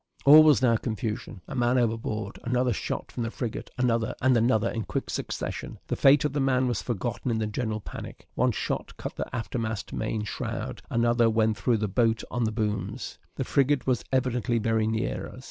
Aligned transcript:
All 0.25 0.41
was 0.41 0.63
now 0.63 0.77
confusion. 0.77 1.41
"A 1.47 1.53
man 1.53 1.77
overboard!" 1.77 2.39
another 2.43 2.73
shot 2.73 3.11
from 3.11 3.21
the 3.21 3.29
frigate 3.29 3.69
another 3.77 4.15
and 4.19 4.35
another 4.35 4.67
in 4.67 4.81
quick 4.85 5.11
succession. 5.11 5.77
The 5.89 5.95
fate 5.95 6.25
of 6.25 6.33
the 6.33 6.39
man 6.39 6.67
was 6.67 6.81
forgotten 6.81 7.29
in 7.29 7.37
the 7.37 7.45
general 7.45 7.79
panic. 7.81 8.27
One 8.33 8.51
shot 8.51 8.97
cut 8.97 9.15
the 9.15 9.29
aftermost 9.35 9.93
main 9.93 10.23
shroud; 10.23 10.81
another 10.89 11.29
went 11.29 11.55
through 11.57 11.77
the 11.77 11.87
boat 11.87 12.23
on 12.31 12.45
the 12.45 12.51
booms. 12.51 13.19
The 13.35 13.43
frigate 13.43 13.85
was 13.85 14.03
evidently 14.11 14.57
very 14.57 14.87
near 14.87 15.27
us. 15.27 15.39